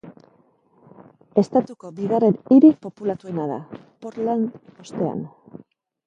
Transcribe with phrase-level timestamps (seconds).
[1.41, 3.59] Estatuko bigarren hiri populatuena da,
[4.05, 5.21] Portland ostean.